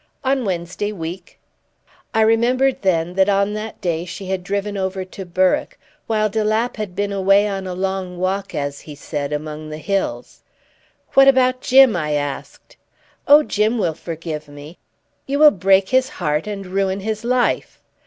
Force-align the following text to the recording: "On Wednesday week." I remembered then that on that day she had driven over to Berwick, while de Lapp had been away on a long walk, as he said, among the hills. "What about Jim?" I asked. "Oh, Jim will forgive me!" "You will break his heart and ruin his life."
"On 0.23 0.45
Wednesday 0.45 0.91
week." 0.91 1.37
I 2.11 2.21
remembered 2.21 2.81
then 2.81 3.13
that 3.13 3.29
on 3.29 3.53
that 3.53 3.79
day 3.81 4.03
she 4.03 4.25
had 4.25 4.43
driven 4.43 4.75
over 4.75 5.05
to 5.05 5.25
Berwick, 5.25 5.77
while 6.07 6.27
de 6.27 6.43
Lapp 6.43 6.77
had 6.77 6.95
been 6.95 7.11
away 7.13 7.47
on 7.47 7.67
a 7.67 7.75
long 7.75 8.17
walk, 8.17 8.55
as 8.55 8.79
he 8.81 8.95
said, 8.95 9.31
among 9.31 9.69
the 9.69 9.77
hills. 9.77 10.41
"What 11.13 11.27
about 11.27 11.61
Jim?" 11.61 11.95
I 11.95 12.13
asked. 12.13 12.77
"Oh, 13.27 13.43
Jim 13.43 13.77
will 13.77 13.93
forgive 13.93 14.47
me!" 14.47 14.79
"You 15.27 15.37
will 15.37 15.51
break 15.51 15.89
his 15.89 16.09
heart 16.09 16.47
and 16.47 16.65
ruin 16.65 17.01
his 17.01 17.23
life." 17.23 17.79